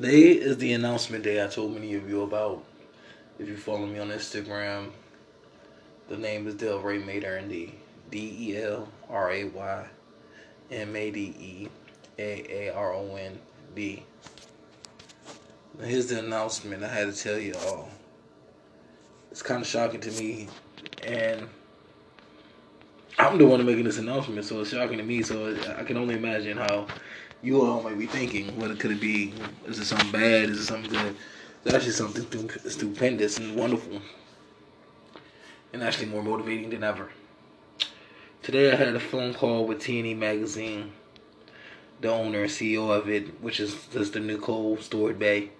[0.00, 2.62] Today is the announcement day I told many of you about.
[3.40, 4.90] If you follow me on Instagram,
[6.08, 7.74] the name is Del Ray Made D.
[8.08, 9.86] D E L R A Y
[10.70, 11.68] M A D E
[12.16, 13.40] A A R O N
[13.74, 14.04] D.
[15.82, 17.88] Here's the announcement I had to tell you all.
[19.32, 20.46] It's kind of shocking to me,
[21.02, 21.48] and
[23.18, 25.24] I'm the one making this announcement, so it's shocking to me.
[25.24, 26.86] So I can only imagine how
[27.42, 28.58] you all might be thinking.
[28.58, 29.32] What could it be?
[29.66, 30.50] Is it something bad?
[30.50, 31.16] Is it something good?
[31.64, 34.00] It's actually something stupendous and wonderful,
[35.72, 37.10] and actually more motivating than ever.
[38.42, 40.92] Today I had a phone call with TNE Magazine,
[42.00, 45.50] the owner and CEO of it, which is the Nicole Stewart Bay.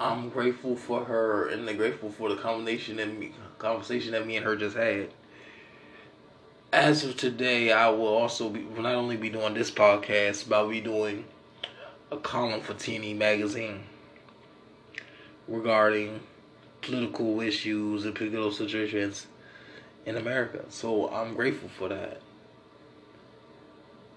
[0.00, 4.56] I'm grateful for her and grateful for the combination and conversation that me and her
[4.56, 5.10] just had
[6.72, 10.56] as of today, I will also be will not only be doing this podcast, but
[10.56, 11.24] I'll be doing
[12.10, 13.80] a column for TNE Magazine
[15.46, 16.20] regarding
[16.80, 19.26] political issues and political situations
[20.06, 20.64] in America.
[20.70, 22.20] So I'm grateful for that.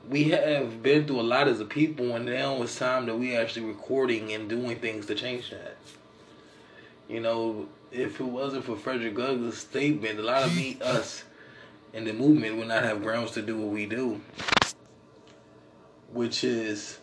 [0.10, 3.36] We have been through a lot as a people, and now it's time that we
[3.36, 5.76] actually recording and doing things to change that.
[7.10, 11.24] You know, if it wasn't for Frederick Douglass' statement, a lot of me, us,
[11.96, 14.20] and the movement would not have grounds to do what we do.
[16.12, 17.00] Which is,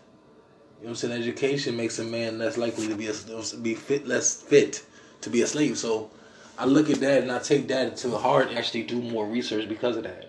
[0.81, 3.15] you know I'm saying, education makes a man less likely to be a,
[3.63, 4.85] be fit, less fit
[5.23, 5.79] to be a slave.
[5.79, 6.11] So
[6.59, 9.67] I look at that and I take that to heart and actually do more research
[9.67, 10.29] because of that.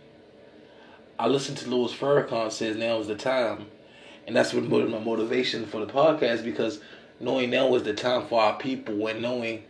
[1.20, 3.67] I listen to Louis Farrakhan says now is the time.
[4.25, 6.80] And that's what my motivation for the podcast because
[7.20, 9.66] knowing now is the time for our people and knowing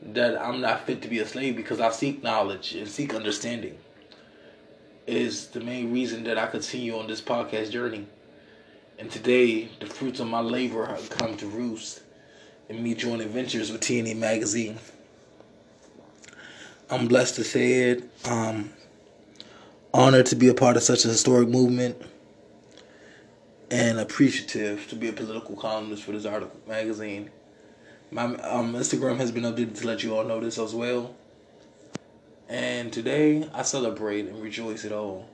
[0.00, 3.76] that I'm not fit to be a slave because I seek knowledge and seek understanding
[5.06, 8.06] is the main reason that I continue on this podcast journey.
[8.98, 12.02] And today, the fruits of my labor have come to roost
[12.68, 14.78] in me joining adventures with TNE Magazine.
[16.90, 18.10] I'm blessed to say it.
[18.24, 18.72] Um,
[19.92, 22.00] honored to be a part of such a historic movement.
[23.70, 27.30] And appreciative to be a political columnist for this article magazine.
[28.12, 31.14] My um, Instagram has been updated to let you all know this as well.
[32.48, 35.28] And today I celebrate and rejoice at all.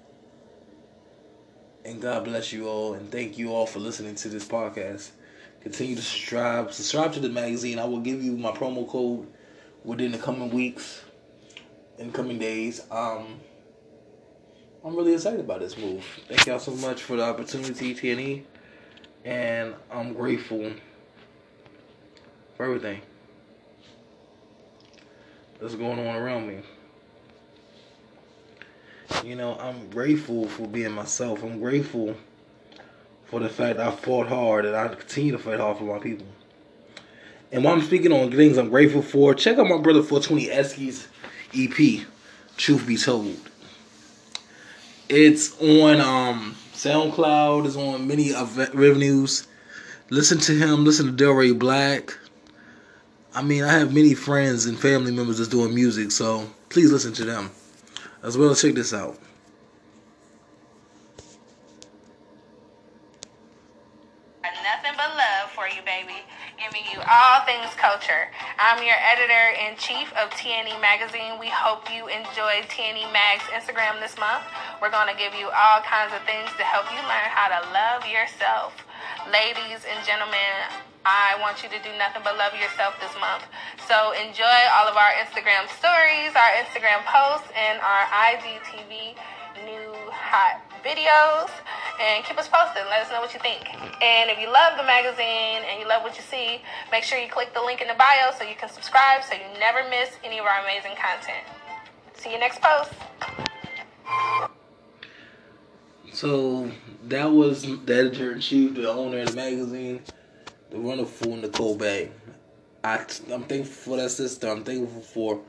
[1.85, 5.11] And God bless you all and thank you all for listening to this podcast.
[5.61, 6.73] Continue to subscribe.
[6.73, 7.79] Subscribe to the magazine.
[7.79, 9.27] I will give you my promo code
[9.85, 11.03] within the coming weeks
[11.99, 12.81] and coming days.
[12.91, 13.41] Um
[14.85, 16.05] I'm really excited about this move.
[16.29, 18.45] Thank y'all so much for the opportunity, TNE.
[19.25, 20.73] And I'm grateful
[22.57, 23.01] for everything
[25.61, 26.63] that's going on around me.
[29.23, 31.45] You know, I'm grateful for being myself.
[31.45, 32.17] I'm grateful
[33.27, 36.27] for the fact I fought hard and I continue to fight hard for my people.
[37.53, 41.07] And while I'm speaking on things I'm grateful for, check out my brother 420 Eski's
[41.55, 42.05] EP,
[42.57, 43.39] Truth Be Told.
[45.09, 48.33] It's on um, SoundCloud, it's on many
[48.75, 49.47] revenues.
[50.11, 52.19] Listen to him, listen to Delray Black.
[53.35, 57.13] I mean, I have many friends and family members that's doing music, so please listen
[57.15, 57.53] to them.
[58.23, 59.19] As well, check this out.
[64.63, 66.23] Nothing but love for you, baby.
[66.55, 68.31] Giving you all things culture.
[68.59, 71.39] I'm your editor in chief of TNE Magazine.
[71.39, 74.47] We hope you enjoy TNE Mag's Instagram this month.
[74.81, 77.61] We're going to give you all kinds of things to help you learn how to
[77.75, 78.87] love yourself.
[79.31, 80.67] Ladies and gentlemen,
[81.07, 83.47] I want you to do nothing but love yourself this month.
[83.87, 89.15] So enjoy all of our Instagram stories, our Instagram posts, and our IGTV
[89.63, 91.55] new hot videos.
[92.03, 92.83] And keep us posted.
[92.91, 93.63] Let us know what you think.
[94.03, 96.59] And if you love the magazine and you love what you see,
[96.91, 99.47] make sure you click the link in the bio so you can subscribe so you
[99.61, 101.47] never miss any of our amazing content.
[102.19, 102.91] See you next post.
[106.13, 106.71] So
[107.05, 110.03] that was the editor in chief, the owner of the magazine
[110.73, 112.11] the wonderful Nicole Bay.
[112.83, 114.49] I, I'm thankful for that sister.
[114.49, 115.43] I'm thankful for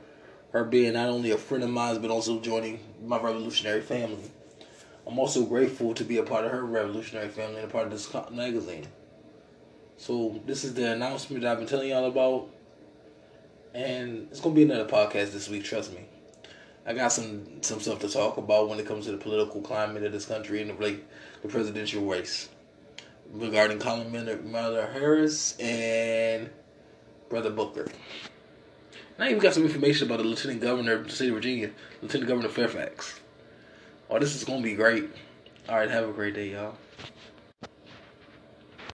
[0.52, 4.30] her being not only a friend of mine, but also joining my revolutionary family.
[5.06, 7.90] I'm also grateful to be a part of her revolutionary family and a part of
[7.90, 8.86] this magazine.
[9.96, 12.48] So this is the announcement that I've been telling y'all about,
[13.72, 15.64] and it's gonna be another podcast this week.
[15.64, 16.04] Trust me.
[16.86, 20.02] I got some some stuff to talk about when it comes to the political climate
[20.02, 21.00] of this country and the,
[21.42, 22.50] the presidential race
[23.32, 26.50] regarding Kamala Harris and
[27.30, 27.86] Brother Booker.
[29.18, 31.70] Now you got some information about the Lieutenant Governor of the state of Virginia,
[32.02, 33.20] Lieutenant Governor Fairfax.
[34.10, 35.08] Oh, this is gonna be great.
[35.68, 36.76] All right, have a great day, y'all.